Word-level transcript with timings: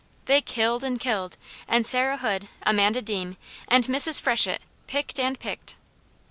They 0.25 0.41
killed 0.41 0.83
and 0.83 0.99
killed, 0.99 1.37
and 1.67 1.85
Sarah 1.85 2.17
Hood, 2.17 2.47
Amanda 2.63 3.03
Deam, 3.03 3.37
and 3.67 3.83
Mrs. 3.85 4.19
Freshett 4.19 4.61
picked 4.87 5.19
and 5.19 5.39
picked. 5.39 5.75